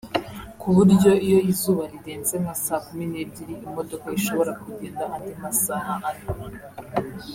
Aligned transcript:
ku 0.59 0.67
buryo 0.75 1.11
iyo 1.25 1.39
izuba 1.51 1.83
rirenze 1.91 2.35
nka 2.43 2.55
saa 2.63 2.81
kumi 2.85 3.05
n’ebyiri 3.11 3.55
imodoka 3.67 4.07
ishobora 4.19 4.51
kugenda 4.61 5.03
andi 5.15 5.31
masaha 5.43 5.93
ane 6.09 6.23